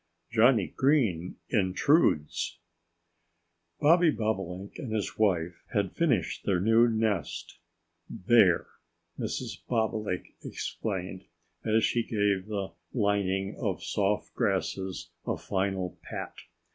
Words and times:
IX 0.31 0.35
JOHNNIE 0.37 0.73
GREEN 0.77 1.35
INTRUDES 1.51 2.57
BOBBY 3.81 4.09
BOBOLINK 4.17 4.79
and 4.79 4.91
his 4.91 5.15
wife 5.19 5.63
had 5.75 5.95
finished 5.95 6.43
their 6.43 6.59
new 6.59 6.87
nest. 6.87 7.59
"There!" 8.09 8.65
Mrs. 9.19 9.63
Bobolink 9.67 10.33
exclaimed, 10.43 11.25
as 11.63 11.83
she 11.83 12.01
gave 12.01 12.47
the 12.47 12.71
lining 12.91 13.55
of 13.59 13.83
soft 13.83 14.33
grasses 14.33 15.11
a 15.27 15.37
final 15.37 15.99
pat. 16.01 16.33